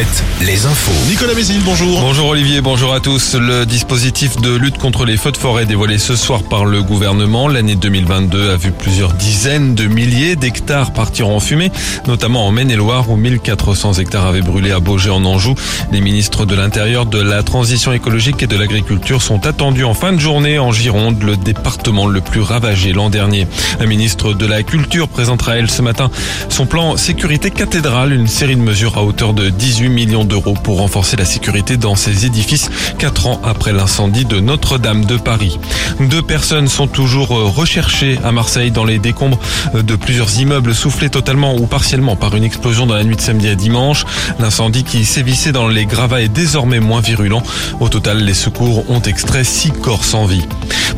7, 0.00 0.24
les 0.46 0.64
infos. 0.64 1.10
Nicolas 1.10 1.34
Messine, 1.34 1.60
bonjour. 1.62 2.00
Bonjour 2.00 2.28
Olivier, 2.28 2.62
bonjour 2.62 2.94
à 2.94 3.00
tous. 3.00 3.34
Le 3.34 3.66
dispositif 3.66 4.36
de 4.36 4.56
lutte 4.56 4.78
contre 4.78 5.04
les 5.04 5.18
feux 5.18 5.30
de 5.30 5.36
forêt 5.36 5.66
dévoilé 5.66 5.98
ce 5.98 6.16
soir 6.16 6.42
par 6.42 6.64
le 6.64 6.82
gouvernement. 6.82 7.48
L'année 7.48 7.74
2022 7.74 8.50
a 8.50 8.56
vu 8.56 8.70
plusieurs 8.70 9.12
dizaines 9.12 9.74
de 9.74 9.86
milliers 9.88 10.36
d'hectares 10.36 10.94
partir 10.94 11.28
en 11.28 11.38
fumée, 11.38 11.70
notamment 12.06 12.46
en 12.46 12.50
Maine-et-Loire 12.50 13.10
où 13.10 13.16
1400 13.16 13.94
hectares 13.94 14.24
avaient 14.24 14.40
brûlé 14.40 14.70
à 14.70 14.80
Beaugé 14.80 15.10
en 15.10 15.22
Anjou. 15.26 15.54
Les 15.92 16.00
ministres 16.00 16.46
de 16.46 16.54
l'Intérieur, 16.54 17.04
de 17.04 17.20
la 17.20 17.42
Transition 17.42 17.92
écologique 17.92 18.42
et 18.42 18.46
de 18.46 18.56
l'Agriculture 18.56 19.20
sont 19.20 19.46
attendus 19.46 19.84
en 19.84 19.92
fin 19.92 20.14
de 20.14 20.18
journée 20.18 20.58
en 20.58 20.72
Gironde, 20.72 21.22
le 21.22 21.36
département 21.36 22.06
le 22.06 22.22
plus 22.22 22.40
ravagé 22.40 22.94
l'an 22.94 23.10
dernier. 23.10 23.46
La 23.78 23.84
ministre 23.84 24.32
de 24.32 24.46
la 24.46 24.62
Culture 24.62 25.08
présentera 25.08 25.56
elle 25.56 25.70
ce 25.70 25.82
matin 25.82 26.10
son 26.48 26.64
plan 26.64 26.96
sécurité 26.96 27.50
cathédrale, 27.50 28.14
une 28.14 28.28
série 28.28 28.56
de 28.56 28.62
mesures 28.62 28.96
à 28.96 29.04
hauteur 29.04 29.34
de 29.34 29.50
18 29.50 29.89
millions 29.90 30.24
d'euros 30.24 30.54
pour 30.54 30.78
renforcer 30.78 31.16
la 31.16 31.24
sécurité 31.24 31.76
dans 31.76 31.96
ces 31.96 32.26
édifices, 32.26 32.70
quatre 32.98 33.26
ans 33.26 33.40
après 33.44 33.72
l'incendie 33.72 34.24
de 34.24 34.40
Notre-Dame 34.40 35.04
de 35.04 35.16
Paris. 35.16 35.58
Deux 36.00 36.22
personnes 36.22 36.68
sont 36.68 36.86
toujours 36.86 37.28
recherchées 37.28 38.18
à 38.24 38.32
Marseille 38.32 38.70
dans 38.70 38.84
les 38.84 38.98
décombres 38.98 39.38
de 39.74 39.96
plusieurs 39.96 40.40
immeubles 40.40 40.74
soufflés 40.74 41.10
totalement 41.10 41.54
ou 41.56 41.66
partiellement 41.66 42.16
par 42.16 42.34
une 42.34 42.44
explosion 42.44 42.86
dans 42.86 42.94
la 42.94 43.04
nuit 43.04 43.16
de 43.16 43.20
samedi 43.20 43.48
à 43.48 43.54
dimanche. 43.54 44.04
L'incendie 44.38 44.84
qui 44.84 45.04
sévissait 45.04 45.52
dans 45.52 45.68
les 45.68 45.86
gravats 45.86 46.22
est 46.22 46.28
désormais 46.28 46.80
moins 46.80 47.00
virulent. 47.00 47.42
Au 47.80 47.88
total, 47.88 48.24
les 48.24 48.34
secours 48.34 48.88
ont 48.90 49.02
extrait 49.02 49.44
six 49.44 49.70
corps 49.70 50.04
sans 50.04 50.26
vie. 50.26 50.46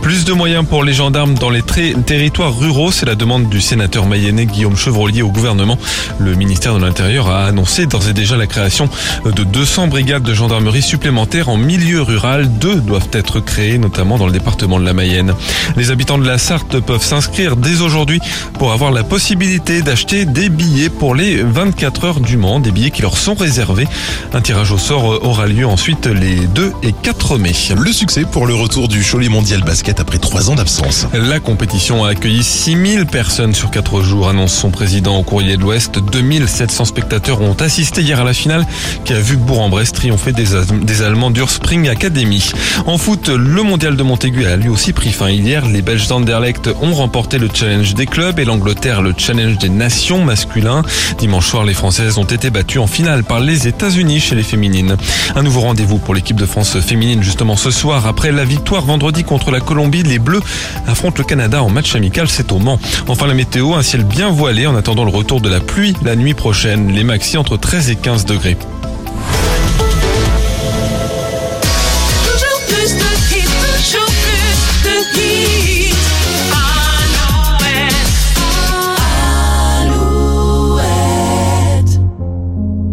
Plus 0.00 0.24
de 0.24 0.32
moyens 0.32 0.66
pour 0.66 0.84
les 0.84 0.92
gendarmes 0.92 1.34
dans 1.34 1.50
les 1.50 1.62
territoires 1.62 2.56
ruraux, 2.58 2.90
c'est 2.90 3.06
la 3.06 3.14
demande 3.14 3.48
du 3.48 3.60
sénateur 3.60 4.06
mayennais 4.06 4.46
Guillaume 4.46 4.76
Chevrolier 4.76 5.22
au 5.22 5.30
gouvernement. 5.30 5.78
Le 6.18 6.34
ministère 6.34 6.74
de 6.74 6.80
l'Intérieur 6.80 7.28
a 7.28 7.46
annoncé 7.46 7.86
d'ores 7.86 8.08
et 8.08 8.12
déjà 8.12 8.36
la 8.36 8.46
création 8.46 8.81
de 9.24 9.44
200 9.44 9.88
brigades 9.88 10.22
de 10.22 10.34
gendarmerie 10.34 10.82
supplémentaires 10.82 11.48
en 11.48 11.56
milieu 11.56 12.02
rural. 12.02 12.48
Deux 12.58 12.76
doivent 12.76 13.08
être 13.12 13.40
créées, 13.40 13.78
notamment 13.78 14.18
dans 14.18 14.26
le 14.26 14.32
département 14.32 14.78
de 14.78 14.84
la 14.84 14.92
Mayenne. 14.92 15.34
Les 15.76 15.90
habitants 15.90 16.18
de 16.18 16.26
la 16.26 16.38
Sarthe 16.38 16.80
peuvent 16.80 17.02
s'inscrire 17.02 17.56
dès 17.56 17.80
aujourd'hui 17.80 18.20
pour 18.58 18.72
avoir 18.72 18.90
la 18.90 19.02
possibilité 19.02 19.82
d'acheter 19.82 20.24
des 20.24 20.48
billets 20.48 20.88
pour 20.88 21.14
les 21.14 21.42
24 21.42 22.04
heures 22.04 22.20
du 22.20 22.36
Mans, 22.36 22.60
des 22.60 22.70
billets 22.70 22.90
qui 22.90 23.02
leur 23.02 23.16
sont 23.16 23.34
réservés. 23.34 23.86
Un 24.32 24.40
tirage 24.40 24.72
au 24.72 24.78
sort 24.78 25.24
aura 25.24 25.46
lieu 25.46 25.66
ensuite 25.66 26.06
les 26.06 26.46
2 26.46 26.72
et 26.82 26.92
4 26.92 27.38
mai. 27.38 27.52
Le 27.76 27.92
succès 27.92 28.24
pour 28.24 28.46
le 28.46 28.54
retour 28.54 28.88
du 28.88 29.04
Cholet 29.04 29.28
Mondial 29.28 29.62
Basket 29.62 30.00
après 30.00 30.18
trois 30.18 30.50
ans 30.50 30.54
d'absence. 30.54 31.06
La 31.12 31.40
compétition 31.40 32.04
a 32.04 32.10
accueilli 32.10 32.42
6000 32.42 33.06
personnes 33.06 33.54
sur 33.54 33.70
4 33.70 34.02
jours, 34.02 34.28
annonce 34.28 34.54
son 34.54 34.70
président 34.70 35.16
au 35.16 35.22
courrier 35.22 35.56
de 35.56 35.62
l'Ouest. 35.62 35.98
2700 35.98 36.86
spectateurs 36.86 37.40
ont 37.40 37.54
assisté 37.54 38.02
hier 38.02 38.20
à 38.20 38.24
la 38.24 38.32
finale 38.32 38.66
qui 39.04 39.12
a 39.12 39.20
vu 39.20 39.36
Bourg-en-Bresse 39.36 39.92
triompher 39.92 40.32
des, 40.32 41.02
Allemands 41.02 41.30
d'Urspring 41.30 41.88
Academy. 41.88 42.52
En 42.86 42.98
foot, 42.98 43.28
le 43.28 43.62
mondial 43.62 43.96
de 43.96 44.02
Montaigu 44.02 44.46
a 44.46 44.56
lui 44.56 44.68
aussi 44.68 44.92
pris 44.92 45.10
fin 45.10 45.30
hier. 45.30 45.66
Les 45.66 45.82
Belges 45.82 46.06
d'Anderlecht 46.08 46.70
ont 46.80 46.94
remporté 46.94 47.38
le 47.38 47.48
challenge 47.52 47.94
des 47.94 48.06
clubs 48.06 48.38
et 48.38 48.44
l'Angleterre 48.44 49.02
le 49.02 49.14
challenge 49.16 49.58
des 49.58 49.68
nations 49.68 50.24
masculins. 50.24 50.82
Dimanche 51.18 51.46
soir, 51.46 51.64
les 51.64 51.74
Françaises 51.74 52.18
ont 52.18 52.24
été 52.24 52.50
battues 52.50 52.78
en 52.78 52.86
finale 52.86 53.24
par 53.24 53.40
les 53.40 53.66
États-Unis 53.68 54.20
chez 54.20 54.34
les 54.34 54.42
féminines. 54.42 54.96
Un 55.34 55.42
nouveau 55.42 55.60
rendez-vous 55.60 55.98
pour 55.98 56.14
l'équipe 56.14 56.36
de 56.36 56.46
France 56.46 56.78
féminine 56.80 57.22
justement 57.22 57.56
ce 57.56 57.70
soir. 57.70 58.06
Après 58.06 58.32
la 58.32 58.44
victoire 58.44 58.82
vendredi 58.82 59.24
contre 59.24 59.50
la 59.50 59.60
Colombie, 59.60 60.02
les 60.02 60.18
Bleus 60.18 60.42
affrontent 60.86 61.18
le 61.18 61.24
Canada 61.24 61.62
en 61.62 61.70
match 61.70 61.94
amical, 61.94 62.28
c'est 62.28 62.52
au 62.52 62.58
Mans. 62.58 62.78
Enfin 63.08 63.26
la 63.26 63.34
météo, 63.34 63.74
un 63.74 63.82
ciel 63.82 64.04
bien 64.04 64.30
voilé 64.30 64.66
en 64.66 64.76
attendant 64.76 65.04
le 65.04 65.10
retour 65.10 65.40
de 65.40 65.48
la 65.48 65.60
pluie 65.60 65.94
la 66.04 66.16
nuit 66.16 66.34
prochaine. 66.34 66.92
Les 66.92 67.04
maxi 67.04 67.36
entre 67.36 67.56
13 67.56 67.90
et 67.90 67.96
15 67.96 68.24
degrés. 68.24 68.56